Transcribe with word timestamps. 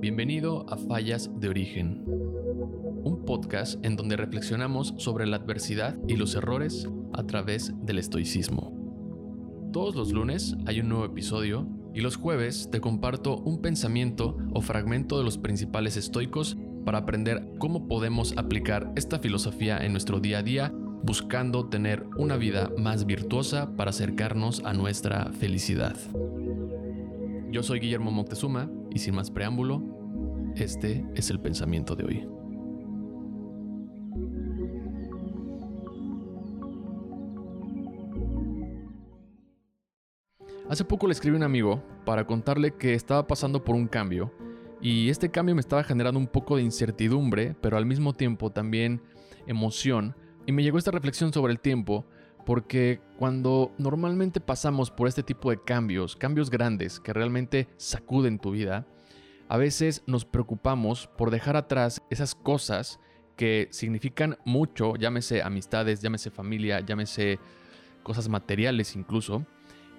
Bienvenido 0.00 0.64
a 0.70 0.78
Fallas 0.78 1.30
de 1.38 1.50
Origen, 1.50 2.02
un 2.06 3.22
podcast 3.26 3.84
en 3.84 3.96
donde 3.96 4.16
reflexionamos 4.16 4.94
sobre 4.96 5.26
la 5.26 5.36
adversidad 5.36 5.98
y 6.08 6.16
los 6.16 6.34
errores 6.34 6.88
a 7.12 7.24
través 7.24 7.74
del 7.84 7.98
estoicismo. 7.98 8.72
Todos 9.74 9.94
los 9.94 10.12
lunes 10.12 10.56
hay 10.64 10.80
un 10.80 10.88
nuevo 10.88 11.04
episodio 11.04 11.68
y 11.92 12.00
los 12.00 12.16
jueves 12.16 12.70
te 12.72 12.80
comparto 12.80 13.36
un 13.40 13.60
pensamiento 13.60 14.38
o 14.54 14.62
fragmento 14.62 15.18
de 15.18 15.24
los 15.24 15.36
principales 15.36 15.98
estoicos 15.98 16.56
para 16.86 17.00
aprender 17.00 17.46
cómo 17.58 17.86
podemos 17.86 18.32
aplicar 18.38 18.90
esta 18.96 19.18
filosofía 19.18 19.84
en 19.84 19.92
nuestro 19.92 20.18
día 20.18 20.38
a 20.38 20.42
día 20.42 20.72
buscando 21.02 21.68
tener 21.68 22.06
una 22.16 22.38
vida 22.38 22.70
más 22.78 23.04
virtuosa 23.04 23.76
para 23.76 23.90
acercarnos 23.90 24.62
a 24.64 24.72
nuestra 24.72 25.30
felicidad. 25.34 25.94
Yo 27.50 27.62
soy 27.62 27.80
Guillermo 27.80 28.10
Moctezuma 28.10 28.70
y 28.90 28.98
sin 28.98 29.14
más 29.14 29.30
preámbulo, 29.30 29.82
este 30.56 31.04
es 31.14 31.30
el 31.30 31.40
pensamiento 31.40 31.94
de 31.94 32.04
hoy. 32.04 32.28
Hace 40.68 40.84
poco 40.84 41.08
le 41.08 41.12
escribí 41.12 41.34
a 41.34 41.38
un 41.38 41.42
amigo 41.42 41.82
para 42.04 42.26
contarle 42.26 42.76
que 42.76 42.94
estaba 42.94 43.26
pasando 43.26 43.64
por 43.64 43.74
un 43.74 43.88
cambio 43.88 44.32
y 44.80 45.10
este 45.10 45.28
cambio 45.28 45.54
me 45.54 45.60
estaba 45.60 45.82
generando 45.82 46.20
un 46.20 46.28
poco 46.28 46.56
de 46.56 46.62
incertidumbre, 46.62 47.56
pero 47.60 47.76
al 47.76 47.86
mismo 47.86 48.14
tiempo 48.14 48.50
también 48.50 49.02
emoción 49.48 50.14
y 50.46 50.52
me 50.52 50.62
llegó 50.62 50.78
esta 50.78 50.92
reflexión 50.92 51.32
sobre 51.32 51.52
el 51.52 51.58
tiempo 51.58 52.06
porque 52.44 53.00
cuando 53.18 53.72
normalmente 53.78 54.40
pasamos 54.40 54.90
por 54.90 55.08
este 55.08 55.22
tipo 55.22 55.50
de 55.50 55.62
cambios, 55.62 56.16
cambios 56.16 56.50
grandes 56.50 57.00
que 57.00 57.12
realmente 57.12 57.68
sacuden 57.76 58.38
tu 58.38 58.52
vida, 58.52 58.86
a 59.48 59.56
veces 59.56 60.02
nos 60.06 60.24
preocupamos 60.24 61.08
por 61.18 61.30
dejar 61.30 61.56
atrás 61.56 62.02
esas 62.10 62.34
cosas 62.34 63.00
que 63.36 63.68
significan 63.70 64.38
mucho, 64.44 64.96
llámese 64.96 65.42
amistades, 65.42 66.00
llámese 66.02 66.30
familia, 66.30 66.80
llámese 66.80 67.38
cosas 68.02 68.28
materiales 68.28 68.94
incluso, 68.96 69.46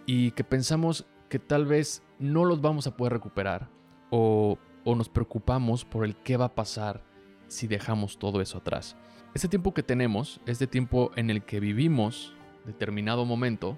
y 0.06 0.32
que 0.32 0.44
pensamos 0.44 1.06
que 1.28 1.40
tal 1.40 1.66
vez 1.66 2.04
no 2.20 2.46
los 2.46 2.62
vamos 2.62 2.88
a 2.88 2.96
poder 2.96 3.14
recuperar 3.14 3.70
o, 4.10 4.58
nos 4.86 5.10
preocupamos 5.10 5.86
por 5.86 6.06
el 6.06 6.16
qué 6.18 6.38
va 6.38 6.46
a 6.46 6.56
pasar 6.56 7.04
si 7.52 7.68
dejamos 7.68 8.18
todo 8.18 8.42
eso 8.42 8.60
atrás. 8.60 8.96
Este 9.34 9.48
tiempo 9.48 9.74
que 9.74 9.84
tenemos 9.84 10.42
es 10.46 10.58
de 10.60 10.68
tiempo 10.68 11.12
en 11.16 11.30
el 11.30 11.44
que 11.44 11.60
vivimos 11.60 12.34
determinado 12.66 13.26
momento. 13.26 13.78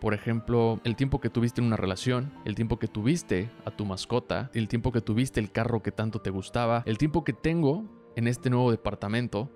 Por 0.00 0.14
ejemplo, 0.14 0.80
el 0.84 0.96
tiempo 0.96 1.20
que 1.20 1.30
tuviste 1.30 1.60
en 1.60 1.66
una 1.66 1.76
relación, 1.76 2.32
el 2.44 2.54
tiempo 2.54 2.78
que 2.78 2.88
tuviste 2.88 3.50
a 3.64 3.70
tu 3.70 3.84
mascota, 3.84 4.50
el 4.54 4.68
tiempo 4.68 4.92
que 4.92 5.00
tuviste 5.00 5.40
el 5.40 5.50
carro 5.50 5.82
que 5.82 5.92
tanto 5.92 6.20
te 6.20 6.30
gustaba, 6.30 6.82
el 6.86 6.98
tiempo 6.98 7.24
que 7.24 7.32
tengo 7.32 7.84
en 8.16 8.28
este 8.28 8.50
nuevo 8.50 8.70
departamento. 8.70 9.50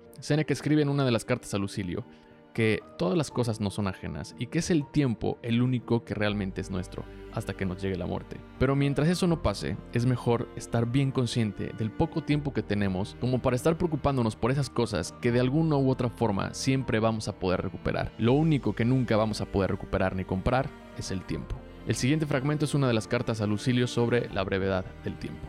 que 0.45 0.53
escribe 0.53 0.81
en 0.81 0.89
una 0.89 1.03
de 1.03 1.11
las 1.11 1.25
cartas 1.25 1.53
a 1.53 1.57
Lucilio 1.57 2.05
que 2.53 2.81
todas 2.97 3.17
las 3.17 3.31
cosas 3.31 3.59
no 3.59 3.69
son 3.69 3.87
ajenas 3.87 4.35
y 4.37 4.47
que 4.47 4.59
es 4.59 4.69
el 4.69 4.85
tiempo 4.89 5.39
el 5.41 5.61
único 5.61 6.03
que 6.03 6.13
realmente 6.13 6.61
es 6.61 6.69
nuestro 6.69 7.05
hasta 7.33 7.53
que 7.53 7.65
nos 7.65 7.81
llegue 7.81 7.97
la 7.97 8.05
muerte. 8.05 8.37
Pero 8.59 8.75
mientras 8.75 9.07
eso 9.07 9.27
no 9.27 9.41
pase, 9.41 9.77
es 9.93 10.05
mejor 10.05 10.49
estar 10.55 10.85
bien 10.85 11.11
consciente 11.11 11.71
del 11.77 11.91
poco 11.91 12.23
tiempo 12.23 12.53
que 12.53 12.63
tenemos 12.63 13.15
como 13.19 13.41
para 13.41 13.55
estar 13.55 13.77
preocupándonos 13.77 14.35
por 14.35 14.51
esas 14.51 14.69
cosas 14.69 15.13
que 15.21 15.31
de 15.31 15.39
alguna 15.39 15.77
u 15.77 15.89
otra 15.89 16.09
forma 16.09 16.53
siempre 16.53 16.99
vamos 16.99 17.27
a 17.27 17.39
poder 17.39 17.61
recuperar. 17.61 18.11
Lo 18.17 18.33
único 18.33 18.73
que 18.73 18.85
nunca 18.85 19.15
vamos 19.17 19.41
a 19.41 19.45
poder 19.45 19.71
recuperar 19.71 20.15
ni 20.15 20.25
comprar 20.25 20.69
es 20.97 21.11
el 21.11 21.23
tiempo. 21.23 21.55
El 21.87 21.95
siguiente 21.95 22.25
fragmento 22.25 22.65
es 22.65 22.75
una 22.75 22.87
de 22.87 22.93
las 22.93 23.07
cartas 23.07 23.41
a 23.41 23.47
Lucilio 23.47 23.87
sobre 23.87 24.29
la 24.29 24.43
brevedad 24.43 24.85
del 25.03 25.17
tiempo. 25.17 25.47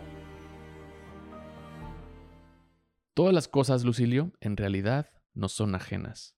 Todas 3.14 3.34
las 3.34 3.48
cosas, 3.48 3.84
Lucilio, 3.84 4.33
en 4.41 4.56
realidad 4.56 5.11
no 5.34 5.51
son 5.51 5.74
ajenas. 5.74 6.34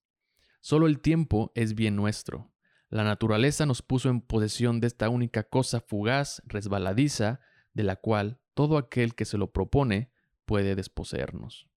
Solo 0.65 0.87
el 0.87 0.99
tiempo 0.99 1.51
es 1.53 1.75
bien 1.75 1.95
nuestro. 1.95 2.51
La 2.89 3.03
naturaleza 3.03 3.67
nos 3.67 3.83
puso 3.83 4.09
en 4.09 4.19
posesión 4.19 4.79
de 4.79 4.87
esta 4.87 5.09
única 5.09 5.43
cosa 5.43 5.79
fugaz, 5.79 6.41
resbaladiza, 6.47 7.39
de 7.75 7.83
la 7.83 7.97
cual 7.97 8.39
todo 8.55 8.79
aquel 8.79 9.13
que 9.13 9.25
se 9.25 9.37
lo 9.37 9.51
propone 9.51 10.09
puede 10.43 10.73
desposeernos. 10.73 11.67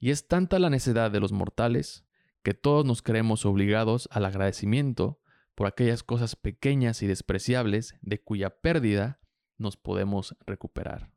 Y 0.00 0.10
es 0.10 0.26
tanta 0.26 0.58
la 0.58 0.68
necedad 0.68 1.12
de 1.12 1.20
los 1.20 1.30
mortales 1.30 2.04
que 2.42 2.54
todos 2.54 2.84
nos 2.84 3.02
creemos 3.02 3.46
obligados 3.46 4.08
al 4.10 4.24
agradecimiento 4.24 5.20
por 5.54 5.68
aquellas 5.68 6.02
cosas 6.02 6.34
pequeñas 6.34 7.04
y 7.04 7.06
despreciables 7.06 7.94
de 8.02 8.20
cuya 8.20 8.50
pérdida 8.50 9.20
nos 9.58 9.76
podemos 9.76 10.36
recuperar. 10.44 11.12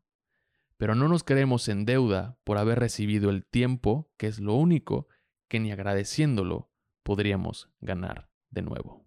Pero 0.78 0.94
no 0.94 1.08
nos 1.08 1.24
creemos 1.24 1.68
en 1.68 1.86
deuda 1.86 2.38
por 2.44 2.60
haber 2.60 2.78
recibido 2.78 3.32
el 3.32 3.44
tiempo, 3.44 4.12
que 4.18 4.28
es 4.28 4.40
lo 4.40 4.54
único 4.54 5.08
que 5.48 5.60
ni 5.60 5.72
agradeciéndolo 5.72 6.71
podríamos 7.04 7.70
ganar 7.80 8.30
de 8.50 8.62
nuevo. 8.62 9.06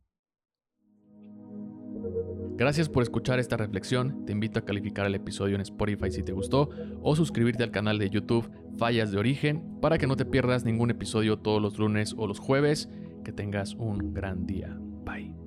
Gracias 2.57 2.89
por 2.89 3.03
escuchar 3.03 3.41
esta 3.41 3.57
reflexión. 3.57 4.25
Te 4.27 4.33
invito 4.33 4.61
a 4.61 4.65
calificar 4.65 5.07
el 5.07 5.17
episodio 5.17 5.57
en 5.57 5.61
Spotify 5.61 6.11
si 6.11 6.23
te 6.23 6.33
gustó 6.33 6.71
o 7.03 7.17
suscribirte 7.17 7.65
al 7.65 7.73
canal 7.73 7.99
de 7.99 8.11
YouTube 8.11 8.49
Fallas 8.79 9.11
de 9.11 9.19
Origen 9.19 9.81
para 9.81 9.99
que 9.99 10.07
no 10.07 10.17
te 10.17 10.25
pierdas 10.25 10.65
ningún 10.65 10.91
episodio 10.91 11.39
todos 11.39 11.61
los 11.61 11.79
lunes 11.79 12.15
o 12.17 12.27
los 12.27 12.39
jueves. 12.39 12.89
Que 13.25 13.33
tengas 13.33 13.75
un 13.75 14.15
gran 14.15 14.47
día. 14.47 14.77
Bye. 15.05 15.44